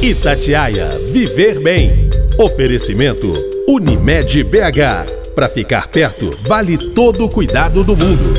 [0.00, 2.08] Itatiaia Viver Bem.
[2.38, 3.32] Oferecimento
[3.66, 5.34] Unimed BH.
[5.34, 8.34] Para ficar perto, vale todo o cuidado do mundo.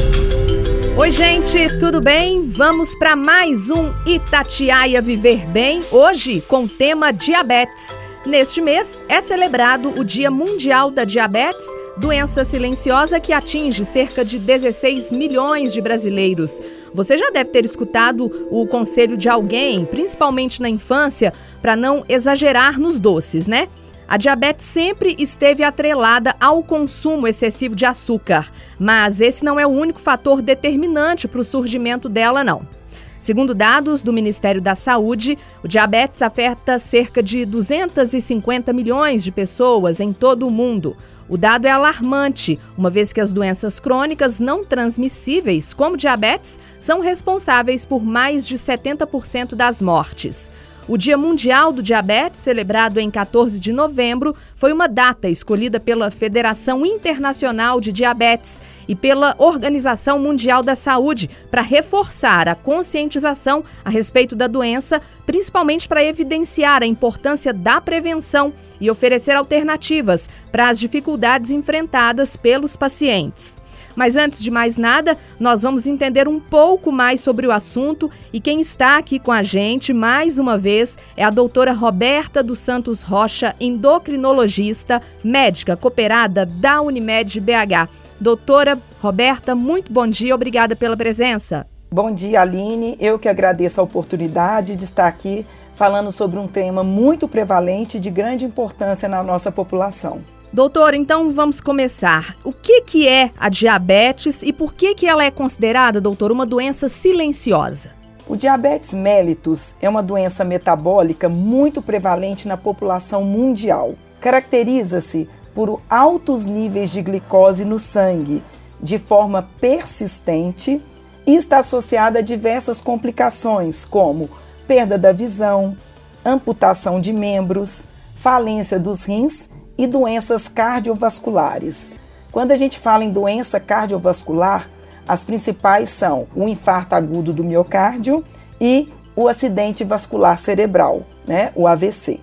[0.98, 2.50] Oi, gente, tudo bem?
[2.50, 7.98] Vamos para mais um Itatiaia Viver Bem, hoje com o tema diabetes.
[8.26, 11.66] Neste mês é celebrado o Dia Mundial da Diabetes,
[11.96, 16.62] doença silenciosa que atinge cerca de 16 milhões de brasileiros.
[16.94, 22.78] Você já deve ter escutado o conselho de alguém, principalmente na infância, para não exagerar
[22.78, 23.70] nos doces, né?
[24.06, 29.70] A diabetes sempre esteve atrelada ao consumo excessivo de açúcar, mas esse não é o
[29.70, 32.79] único fator determinante para o surgimento dela, não.
[33.20, 40.00] Segundo dados do Ministério da Saúde, o diabetes afeta cerca de 250 milhões de pessoas
[40.00, 40.96] em todo o mundo.
[41.28, 47.02] O dado é alarmante, uma vez que as doenças crônicas não transmissíveis, como diabetes, são
[47.02, 50.50] responsáveis por mais de 70% das mortes.
[50.90, 56.10] O Dia Mundial do Diabetes, celebrado em 14 de novembro, foi uma data escolhida pela
[56.10, 63.90] Federação Internacional de Diabetes e pela Organização Mundial da Saúde para reforçar a conscientização a
[63.92, 70.80] respeito da doença, principalmente para evidenciar a importância da prevenção e oferecer alternativas para as
[70.80, 73.59] dificuldades enfrentadas pelos pacientes.
[74.00, 78.40] Mas antes de mais nada, nós vamos entender um pouco mais sobre o assunto e
[78.40, 83.02] quem está aqui com a gente mais uma vez é a doutora Roberta dos Santos
[83.02, 87.90] Rocha, endocrinologista, médica cooperada da Unimed BH.
[88.22, 91.68] Doutora Roberta, muito bom dia, obrigada pela presença.
[91.92, 92.96] Bom dia, Aline.
[93.02, 98.00] Eu que agradeço a oportunidade de estar aqui falando sobre um tema muito prevalente e
[98.00, 100.22] de grande importância na nossa população.
[100.52, 102.36] Doutor, então vamos começar.
[102.44, 106.46] O que, que é a diabetes e por que, que ela é considerada, doutor, uma
[106.46, 107.92] doença silenciosa?
[108.28, 113.94] O diabetes mellitus é uma doença metabólica muito prevalente na população mundial.
[114.20, 118.44] Caracteriza-se por altos níveis de glicose no sangue
[118.82, 120.82] de forma persistente
[121.28, 124.28] e está associada a diversas complicações, como
[124.68, 125.78] perda da visão,
[126.26, 131.90] amputação de membros, falência dos rins e doenças cardiovasculares.
[132.34, 134.70] Quando a gente fala em doença cardiovascular,
[135.08, 138.22] as principais são o infarto agudo do miocárdio
[138.60, 142.20] e o acidente vascular cerebral, né, o AVC.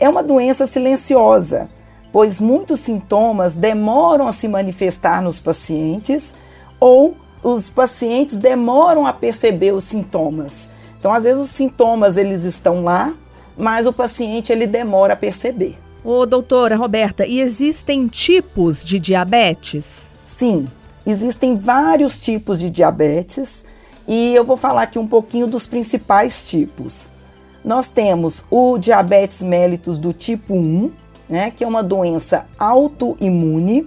[0.00, 1.68] É uma doença silenciosa,
[2.10, 6.34] pois muitos sintomas demoram a se manifestar nos pacientes
[6.80, 10.68] ou os pacientes demoram a perceber os sintomas.
[10.98, 13.14] Então, às vezes os sintomas eles estão lá,
[13.56, 15.78] mas o paciente ele demora a perceber.
[16.10, 20.08] Ô, doutora Roberta, e existem tipos de diabetes?
[20.24, 20.66] Sim,
[21.04, 23.66] existem vários tipos de diabetes
[24.06, 27.10] e eu vou falar aqui um pouquinho dos principais tipos.
[27.62, 30.90] Nós temos o diabetes mellitus do tipo 1,
[31.28, 33.86] né, que é uma doença autoimune,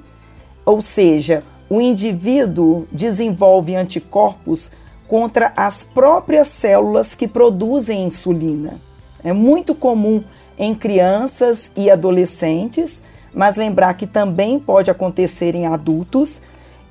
[0.64, 4.70] ou seja, o indivíduo desenvolve anticorpos
[5.08, 8.80] contra as próprias células que produzem insulina.
[9.24, 10.24] É muito comum
[10.62, 13.02] em crianças e adolescentes,
[13.34, 16.44] mas lembrar que também pode acontecer em adultos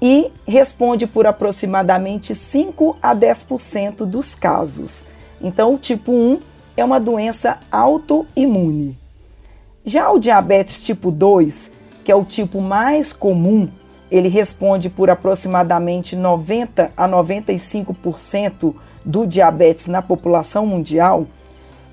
[0.02, 5.06] e responde por aproximadamente 5 a 10% dos casos.
[5.40, 6.40] Então, o tipo 1
[6.76, 8.98] é uma doença autoimune.
[9.84, 11.70] Já o diabetes tipo 2,
[12.04, 13.68] que é o tipo mais comum,
[14.10, 21.28] ele responde por aproximadamente 90 a 95% do diabetes na população mundial,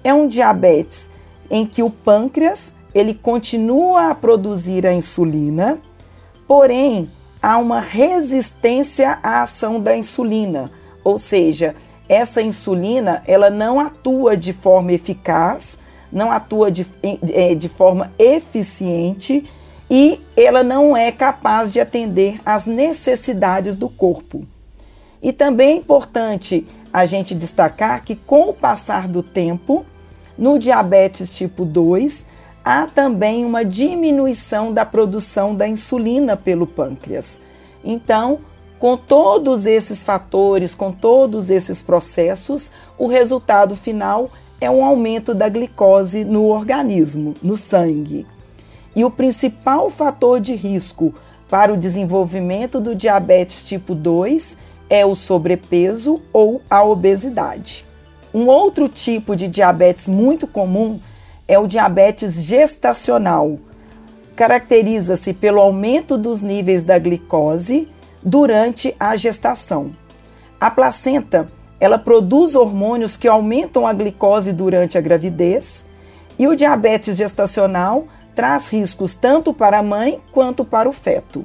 [0.04, 1.12] é um diabetes
[1.50, 5.78] em que o pâncreas ele continua a produzir a insulina,
[6.48, 7.10] porém
[7.42, 10.72] há uma resistência à ação da insulina,
[11.04, 11.76] ou seja,
[12.10, 15.78] essa insulina ela não atua de forma eficaz,
[16.12, 16.86] não atua de,
[17.34, 19.50] é, de forma eficiente
[19.90, 24.46] e ela não é capaz de atender às necessidades do corpo.
[25.22, 29.86] E também é importante a gente destacar que com o passar do tempo,
[30.38, 32.28] no diabetes tipo 2,
[32.64, 37.40] há também uma diminuição da produção da insulina pelo pâncreas.
[37.84, 38.40] Então,
[38.78, 44.30] com todos esses fatores, com todos esses processos, o resultado final
[44.62, 48.28] é um aumento da glicose no organismo, no sangue.
[48.96, 51.14] E o principal fator de risco
[51.50, 54.58] para o desenvolvimento do diabetes tipo 2
[54.90, 57.87] é o sobrepeso ou a obesidade.
[58.38, 61.00] Um outro tipo de diabetes muito comum
[61.48, 63.58] é o diabetes gestacional.
[64.36, 67.88] Caracteriza-se pelo aumento dos níveis da glicose
[68.22, 69.90] durante a gestação.
[70.62, 71.48] A placenta
[71.80, 75.88] ela produz hormônios que aumentam a glicose durante a gravidez,
[76.38, 81.44] e o diabetes gestacional traz riscos tanto para a mãe quanto para o feto.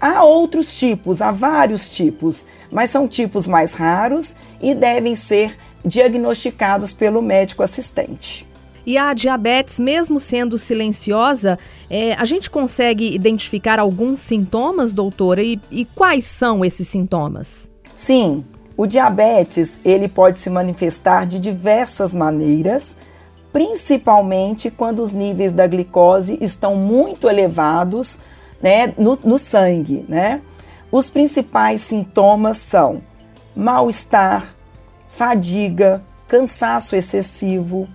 [0.00, 6.92] Há outros tipos, há vários tipos, mas são tipos mais raros e devem ser diagnosticados
[6.92, 8.46] pelo médico assistente.
[8.86, 11.58] E a diabetes, mesmo sendo silenciosa,
[11.88, 15.42] é, a gente consegue identificar alguns sintomas, doutora?
[15.42, 17.68] E, e quais são esses sintomas?
[17.96, 18.44] Sim,
[18.76, 22.98] o diabetes ele pode se manifestar de diversas maneiras,
[23.52, 28.18] principalmente quando os níveis da glicose estão muito elevados
[28.60, 30.04] né, no, no sangue.
[30.08, 30.42] Né?
[30.90, 33.00] Os principais sintomas são
[33.56, 34.54] mal-estar,
[35.16, 37.88] fadiga, cansaço excessivo,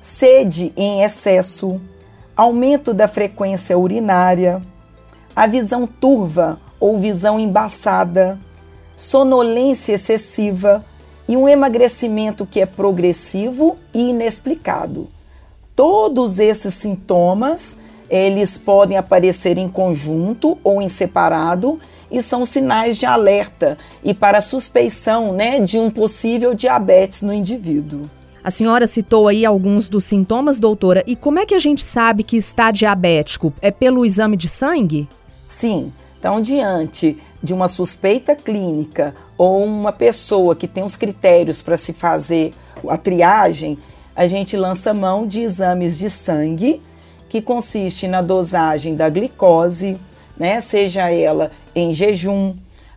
[0.00, 1.80] sede em excesso,
[2.36, 4.60] aumento da frequência urinária,
[5.36, 8.38] a visão turva ou visão embaçada,
[8.96, 10.84] sonolência excessiva
[11.28, 15.08] e um emagrecimento que é progressivo e inexplicado.
[15.76, 21.80] Todos esses sintomas, eles podem aparecer em conjunto ou em separado
[22.10, 28.02] e são sinais de alerta e para suspeição, né, de um possível diabetes no indivíduo.
[28.42, 32.22] A senhora citou aí alguns dos sintomas, doutora, e como é que a gente sabe
[32.22, 33.52] que está diabético?
[33.62, 35.08] É pelo exame de sangue?
[35.48, 35.92] Sim.
[36.18, 41.92] Então, diante de uma suspeita clínica ou uma pessoa que tem os critérios para se
[41.92, 42.52] fazer
[42.88, 43.78] a triagem,
[44.14, 46.80] a gente lança mão de exames de sangue,
[47.34, 49.96] que consiste na dosagem da glicose,
[50.38, 52.54] né, seja ela em jejum,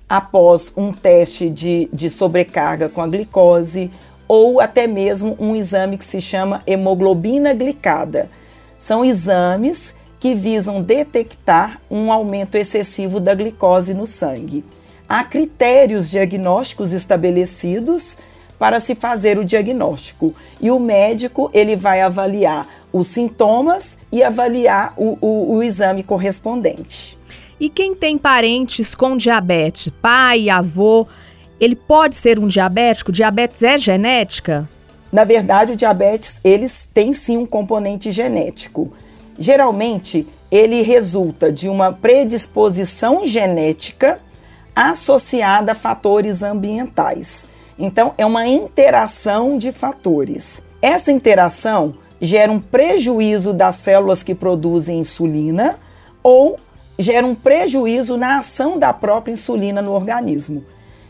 [0.07, 3.89] após um teste de, de sobrecarga com a glicose,
[4.27, 8.29] ou até mesmo um exame que se chama hemoglobina glicada.
[8.77, 14.63] São exames que visam detectar um aumento excessivo da glicose no sangue.
[15.09, 18.19] Há critérios diagnósticos estabelecidos
[18.59, 24.93] para se fazer o diagnóstico e o médico ele vai avaliar os sintomas e avaliar
[24.97, 27.17] o, o, o exame correspondente.
[27.59, 31.07] E quem tem parentes com diabetes, pai, avô,
[31.59, 33.11] ele pode ser um diabético?
[33.11, 34.69] Diabetes é genética?
[35.11, 38.93] Na verdade, o diabetes, eles têm sim um componente genético.
[39.39, 44.19] Geralmente, ele resulta de uma predisposição genética
[44.75, 47.47] associada a fatores ambientais.
[47.79, 50.63] Então, é uma interação de fatores.
[50.81, 55.77] Essa interação gera um prejuízo das células que produzem insulina
[56.23, 56.57] ou
[56.97, 60.63] gera um prejuízo na ação da própria insulina no organismo.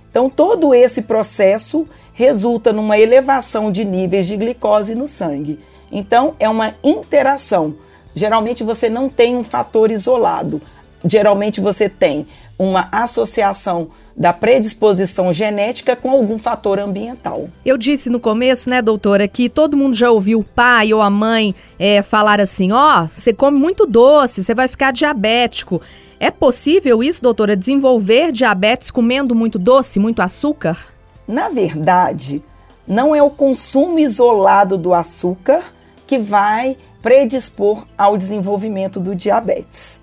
[0.10, 5.60] Então, todo esse processo resulta numa elevação de níveis de glicose no sangue.
[5.92, 7.76] Então, é uma interação.
[8.16, 10.62] Geralmente, você não tem um fator isolado.
[11.06, 12.28] Geralmente, você tem
[12.58, 17.48] uma associação da predisposição genética com algum fator ambiental.
[17.64, 21.10] Eu disse no começo, né, doutora, que todo mundo já ouviu o pai ou a
[21.10, 25.80] mãe é, falar assim: ó, oh, você come muito doce, você vai ficar diabético.
[26.20, 30.88] É possível isso, doutora, desenvolver diabetes comendo muito doce, muito açúcar?
[31.28, 32.42] Na verdade,
[32.88, 35.64] não é o consumo isolado do açúcar
[36.08, 40.02] que vai predispor ao desenvolvimento do diabetes.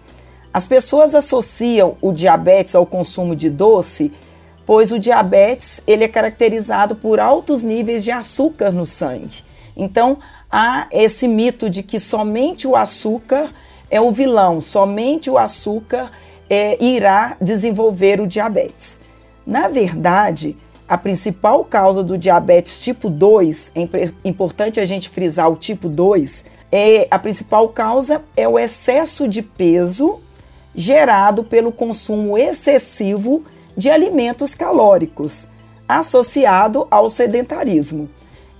[0.54, 4.12] As pessoas associam o diabetes ao consumo de doce,
[4.64, 9.42] pois o diabetes ele é caracterizado por altos níveis de açúcar no sangue.
[9.76, 10.18] Então,
[10.48, 13.50] há esse mito de que somente o açúcar
[13.90, 16.12] é o vilão, somente o açúcar
[16.48, 19.00] é, irá desenvolver o diabetes.
[19.44, 20.56] Na verdade,
[20.88, 26.44] a principal causa do diabetes tipo 2, é importante a gente frisar o tipo 2,
[26.70, 30.20] é, a principal causa é o excesso de peso
[30.74, 33.44] gerado pelo consumo excessivo
[33.76, 35.48] de alimentos calóricos,
[35.88, 38.08] associado ao sedentarismo.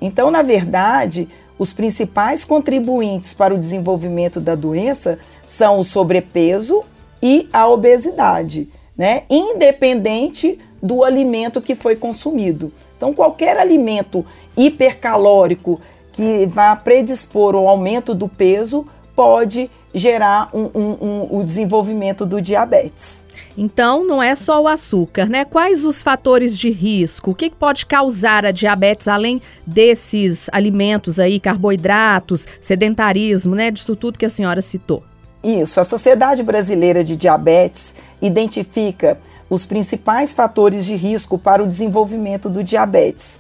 [0.01, 1.29] Então, na verdade,
[1.59, 6.83] os principais contribuintes para o desenvolvimento da doença são o sobrepeso
[7.23, 9.23] e a obesidade, né?
[9.31, 12.73] Independente do alimento que foi consumido.
[12.97, 15.81] Então, qualquer alimento hipercalórico
[16.13, 22.43] que vá predispor ao aumento do peso pode gerar um, um, um, o desenvolvimento do
[22.43, 23.29] diabetes.
[23.57, 25.45] Então, não é só o açúcar, né?
[25.45, 27.31] Quais os fatores de risco?
[27.31, 33.71] O que pode causar a diabetes além desses alimentos aí, carboidratos, sedentarismo, né?
[33.71, 35.05] Disso tudo que a senhora citou.
[35.43, 39.19] Isso, a Sociedade Brasileira de Diabetes identifica
[39.49, 43.39] os principais fatores de risco para o desenvolvimento do diabetes.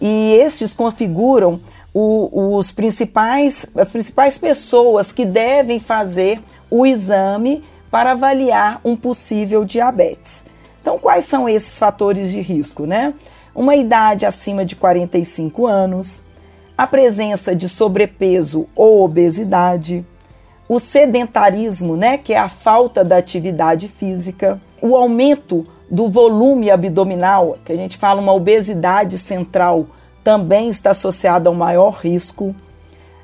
[0.00, 1.58] E estes configuram
[1.98, 9.64] o, os principais, as principais pessoas que devem fazer o exame para avaliar um possível
[9.64, 10.44] diabetes.
[10.82, 13.14] Então, quais são esses fatores de risco, né?
[13.54, 16.22] uma idade acima de 45 anos,
[16.76, 20.04] a presença de sobrepeso ou obesidade,
[20.68, 27.56] o sedentarismo, né, que é a falta da atividade física, o aumento do volume abdominal,
[27.64, 29.86] que a gente fala uma obesidade central,
[30.26, 32.52] também está associada ao maior risco.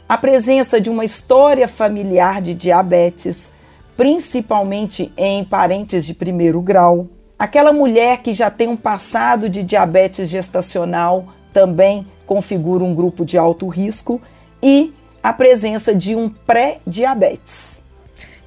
[0.09, 3.53] A presença de uma história familiar de diabetes,
[3.97, 7.09] principalmente em parentes de primeiro grau.
[7.37, 13.37] Aquela mulher que já tem um passado de diabetes gestacional também configura um grupo de
[13.37, 14.23] alto risco
[14.63, 17.83] e a presença de um pré-diabetes.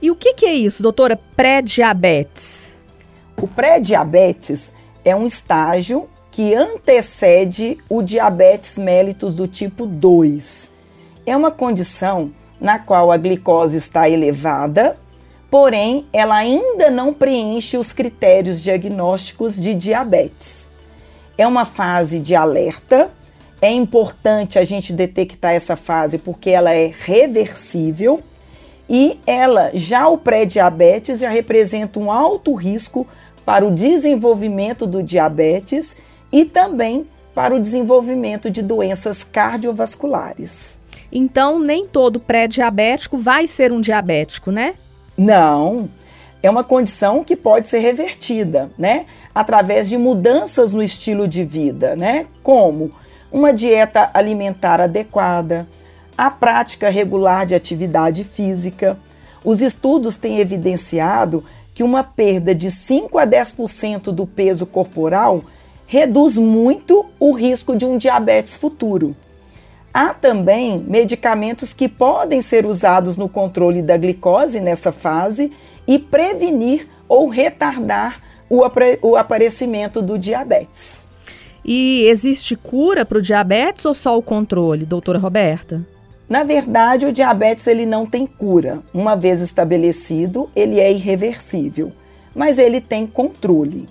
[0.01, 1.19] E o que, que é isso, doutora?
[1.35, 2.71] Pré-diabetes?
[3.35, 10.69] O pré-diabetes é um estágio que antecede o diabetes mellitus do tipo 2.
[11.25, 14.97] É uma condição na qual a glicose está elevada,
[15.49, 20.69] porém ela ainda não preenche os critérios diagnósticos de diabetes.
[21.37, 23.09] É uma fase de alerta.
[23.61, 28.21] É importante a gente detectar essa fase porque ela é reversível
[28.89, 33.07] e ela já o pré-diabetes já representa um alto risco
[33.45, 35.95] para o desenvolvimento do diabetes
[36.31, 40.79] e também para o desenvolvimento de doenças cardiovasculares.
[41.11, 44.75] Então, nem todo pré-diabético vai ser um diabético, né?
[45.17, 45.89] Não.
[46.41, 49.05] É uma condição que pode ser revertida, né?
[49.33, 52.27] Através de mudanças no estilo de vida, né?
[52.43, 52.91] Como
[53.31, 55.67] uma dieta alimentar adequada,
[56.17, 58.97] a prática regular de atividade física.
[59.43, 65.43] Os estudos têm evidenciado que uma perda de 5 a 10% do peso corporal
[65.87, 69.15] reduz muito o risco de um diabetes futuro.
[69.93, 75.51] Há também medicamentos que podem ser usados no controle da glicose nessa fase
[75.87, 78.61] e prevenir ou retardar o,
[79.01, 81.07] o aparecimento do diabetes.
[81.63, 85.85] E existe cura para o diabetes ou só o controle, doutora Roberta?
[86.27, 88.79] Na verdade, o diabetes ele não tem cura.
[88.93, 91.91] Uma vez estabelecido, ele é irreversível,
[92.35, 93.87] mas ele tem controle.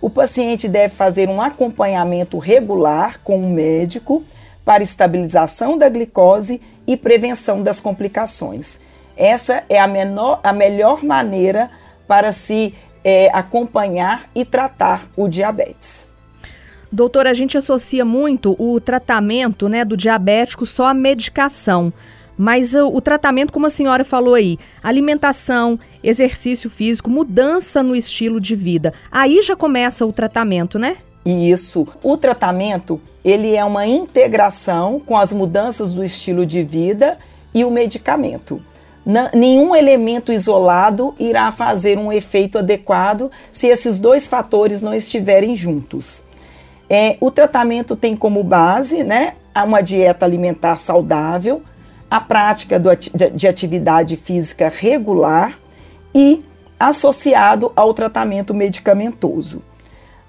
[0.00, 4.24] O paciente deve fazer um acompanhamento regular com um médico
[4.64, 8.80] para estabilização da glicose e prevenção das complicações.
[9.16, 11.70] Essa é a, menor, a melhor maneira
[12.06, 16.14] para se é, acompanhar e tratar o diabetes.
[16.90, 21.92] Doutora, a gente associa muito o tratamento né, do diabético só à medicação.
[22.36, 28.40] Mas o, o, tratamento, como a senhora falou aí, alimentação, exercício físico, mudança no estilo
[28.40, 28.92] de vida.
[29.10, 30.96] Aí já começa o tratamento, né?
[31.24, 31.88] Isso.
[32.02, 37.18] O tratamento, ele é uma integração com as mudanças do estilo de vida
[37.54, 38.60] e o medicamento.
[39.34, 46.24] nenhum elemento isolado irá fazer um efeito adequado se esses dois fatores não estiverem juntos.
[46.88, 51.62] É, o tratamento tem como base né, uma dieta alimentar saudável,
[52.10, 52.90] a prática do,
[53.34, 55.58] de atividade física regular
[56.14, 56.44] e
[56.78, 59.62] associado ao tratamento medicamentoso.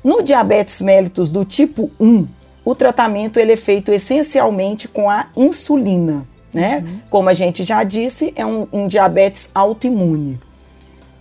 [0.04, 2.28] No diabetes mellitus do tipo 1,
[2.64, 6.84] o tratamento ele é feito essencialmente com a insulina, né?
[6.86, 7.00] Uhum.
[7.10, 10.40] Como a gente já disse, é um, um diabetes autoimune.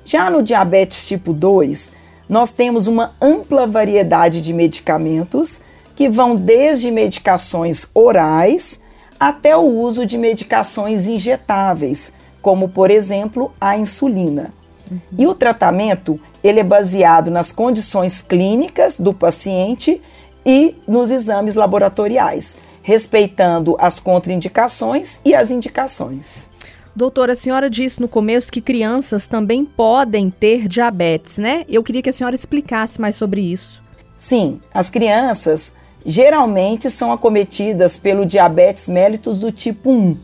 [0.05, 1.93] Já no diabetes tipo 2,
[2.29, 5.61] nós temos uma ampla variedade de medicamentos
[5.97, 8.81] que vão desde medicações orais
[9.29, 12.13] até o uso de medicações injetáveis,
[12.43, 14.51] como por exemplo a insulina.
[14.91, 14.99] Uhum.
[15.17, 20.03] E o tratamento ele é baseado nas condições clínicas do paciente
[20.45, 26.47] e nos exames laboratoriais, respeitando as contraindicações e as indicações.
[26.95, 31.65] Doutora, a senhora disse no começo que crianças também podem ter diabetes, né?
[31.67, 33.83] Eu queria que a senhora explicasse mais sobre isso.
[34.19, 35.73] Sim, as crianças
[36.05, 40.17] geralmente são acometidas pelo diabetes mellitus do tipo 1,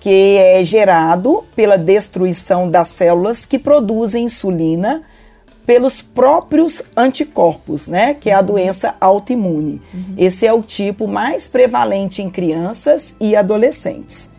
[0.00, 5.02] que é gerado pela destruição das células que produzem insulina
[5.66, 8.14] pelos próprios anticorpos, né?
[8.14, 9.82] Que é a doença autoimune.
[9.92, 10.14] Uhum.
[10.16, 14.30] Esse é o tipo mais prevalente em crianças e adolescentes.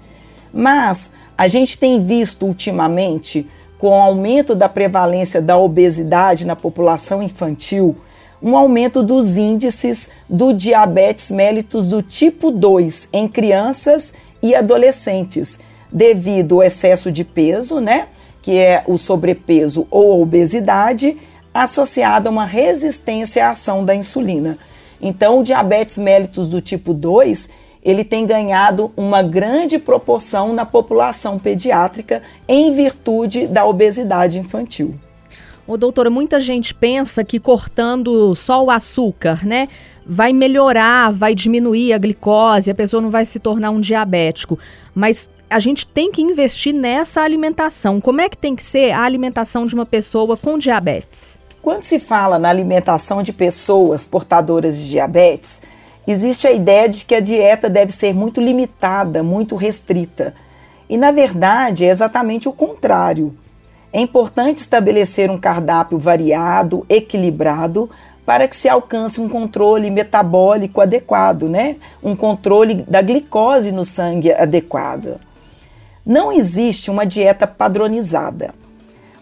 [0.51, 7.21] Mas a gente tem visto ultimamente, com o aumento da prevalência da obesidade na população
[7.21, 7.95] infantil,
[8.41, 15.59] um aumento dos índices do diabetes mellitus do tipo 2 em crianças e adolescentes,
[15.91, 18.07] devido ao excesso de peso, né,
[18.41, 21.17] que é o sobrepeso ou obesidade,
[21.53, 24.57] associado a uma resistência à ação da insulina.
[25.01, 27.49] Então, o diabetes mellitus do tipo 2,
[27.83, 34.95] ele tem ganhado uma grande proporção na população pediátrica em virtude da obesidade infantil.
[35.69, 39.67] Ô, doutora, muita gente pensa que cortando só o açúcar, né,
[40.03, 44.57] vai melhorar, vai diminuir a glicose, a pessoa não vai se tornar um diabético.
[44.95, 48.01] Mas a gente tem que investir nessa alimentação.
[48.01, 51.37] Como é que tem que ser a alimentação de uma pessoa com diabetes?
[51.61, 55.61] Quando se fala na alimentação de pessoas portadoras de diabetes,
[56.07, 60.33] existe a ideia de que a dieta deve ser muito limitada, muito restrita.
[60.89, 63.35] E na verdade é exatamente o contrário.
[63.91, 67.89] É importante estabelecer um cardápio variado, equilibrado,
[68.25, 71.77] para que se alcance um controle metabólico adequado, né?
[72.03, 75.19] Um controle da glicose no sangue adequado.
[76.05, 78.53] Não existe uma dieta padronizada.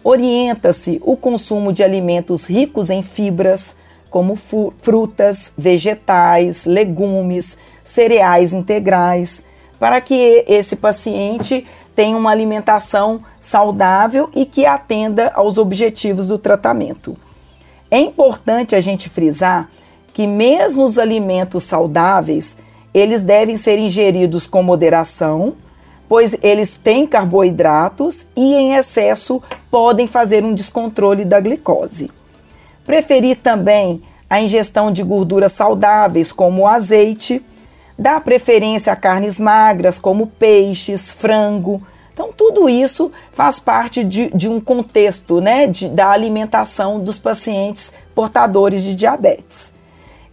[0.04, 3.74] Orienta-se o consumo de alimentos ricos em fibras,
[4.10, 9.44] como frutas, vegetais, legumes, cereais integrais,
[9.78, 11.66] para que esse paciente
[11.98, 17.16] tenha uma alimentação saudável e que atenda aos objetivos do tratamento.
[17.90, 19.68] É importante a gente frisar
[20.14, 22.56] que mesmo os alimentos saudáveis,
[22.94, 25.54] eles devem ser ingeridos com moderação,
[26.08, 32.12] pois eles têm carboidratos e em excesso podem fazer um descontrole da glicose.
[32.86, 34.00] Preferir também
[34.30, 37.44] a ingestão de gorduras saudáveis, como o azeite,
[37.98, 41.82] Dá preferência a carnes magras, como peixes, frango.
[42.14, 47.92] Então, tudo isso faz parte de, de um contexto né, de, da alimentação dos pacientes
[48.14, 49.72] portadores de diabetes.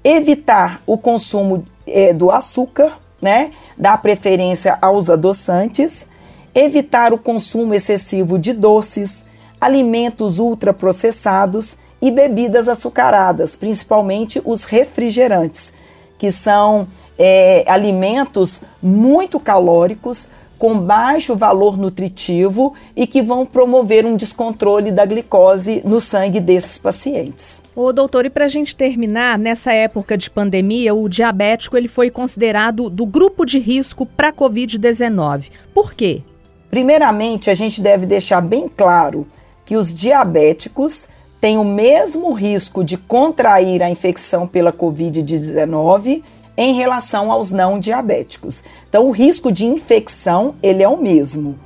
[0.04, 6.08] Evitar o consumo é, do açúcar, né, dar preferência aos adoçantes,
[6.54, 9.26] evitar o consumo excessivo de doces,
[9.60, 15.74] alimentos ultraprocessados e bebidas açucaradas, principalmente os refrigerantes,
[16.18, 24.16] que são é, alimentos muito calóricos, com baixo valor nutritivo e que vão promover um
[24.16, 27.62] descontrole da glicose no sangue desses pacientes.
[27.76, 32.10] Ô, doutor, e para a gente terminar, nessa época de pandemia, o diabético ele foi
[32.10, 35.52] considerado do grupo de risco para a Covid-19.
[35.74, 36.22] Por quê?
[36.70, 39.28] Primeiramente, a gente deve deixar bem claro
[39.66, 41.08] que os diabéticos
[41.42, 46.24] têm o mesmo risco de contrair a infecção pela Covid-19
[46.58, 48.64] em relação aos não diabéticos.
[48.88, 51.60] Então, o risco de infecção ele é o mesmo.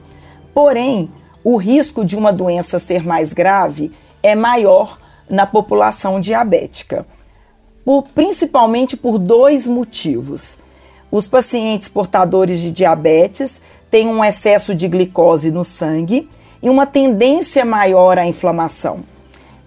[0.53, 1.09] Porém,
[1.43, 4.97] o risco de uma doença ser mais grave é maior
[5.29, 7.05] na população diabética,
[7.85, 10.57] por, principalmente por dois motivos.
[11.11, 16.29] Os pacientes portadores de diabetes têm um excesso de glicose no sangue
[16.61, 18.99] e uma tendência maior à inflamação.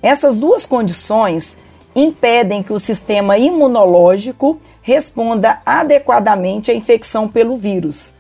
[0.03, 1.59] Essas duas condições
[1.95, 8.12] impedem que o sistema imunológico responda adequadamente à infecção pelo vírus.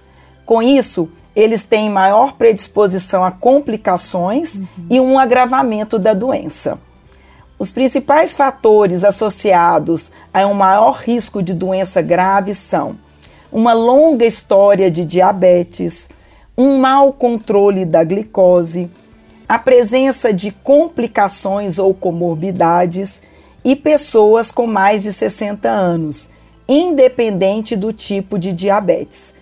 [0.46, 4.66] Com isso, eles têm maior predisposição a complicações uhum.
[4.88, 6.78] e um agravamento da doença.
[7.58, 12.96] Os principais fatores associados a um maior risco de doença grave são
[13.52, 16.08] uma longa história de diabetes,
[16.56, 18.90] um mau controle da glicose,
[19.48, 23.22] a presença de complicações ou comorbidades
[23.64, 26.30] e pessoas com mais de 60 anos,
[26.68, 29.34] independente do tipo de diabetes.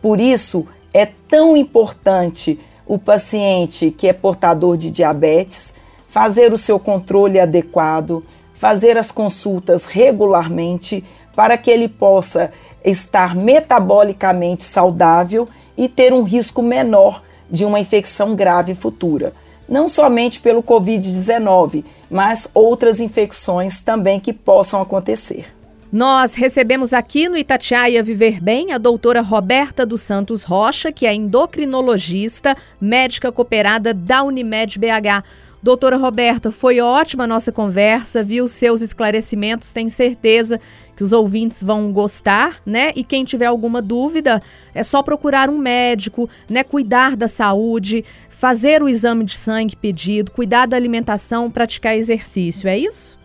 [0.00, 5.74] Por isso, é tão importante o paciente que é portador de diabetes
[6.08, 11.04] fazer o seu controle adequado, fazer as consultas regularmente
[11.36, 12.50] para que ele possa
[12.84, 19.32] estar metabolicamente saudável e ter um risco menor de uma infecção grave futura.
[19.68, 25.57] Não somente pelo Covid-19, mas outras infecções também que possam acontecer.
[25.90, 31.14] Nós recebemos aqui no Itatiaia Viver Bem a doutora Roberta dos Santos Rocha, que é
[31.14, 35.24] endocrinologista, médica cooperada da Unimed BH.
[35.62, 40.60] Doutora Roberta, foi ótima a nossa conversa, viu seus esclarecimentos, tenho certeza
[40.94, 42.92] que os ouvintes vão gostar, né?
[42.94, 44.42] E quem tiver alguma dúvida,
[44.74, 46.62] é só procurar um médico, né?
[46.62, 52.76] Cuidar da saúde, fazer o exame de sangue pedido, cuidar da alimentação, praticar exercício, é
[52.76, 53.17] isso?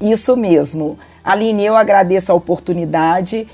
[0.00, 0.98] Isso mesmo.
[1.22, 3.46] Aline, eu agradeço a oportunidade.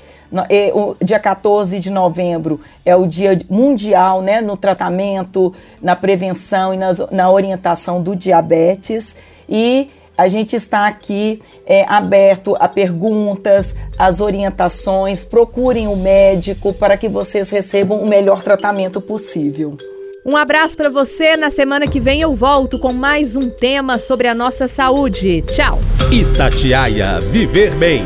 [0.73, 6.77] O dia 14 de novembro é o dia mundial né, no tratamento, na prevenção e
[7.11, 9.17] na orientação do diabetes.
[9.47, 15.23] E a gente está aqui é, aberto a perguntas, as orientações.
[15.23, 19.75] Procurem o médico para que vocês recebam o melhor tratamento possível.
[20.23, 21.35] Um abraço para você.
[21.35, 25.41] Na semana que vem eu volto com mais um tema sobre a nossa saúde.
[25.41, 25.79] Tchau.
[26.11, 28.03] Itatiaia Viver Bem.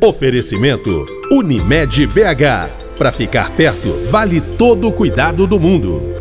[0.00, 2.96] Oferecimento Unimed BH.
[2.96, 6.15] Para ficar perto, vale todo o cuidado do mundo.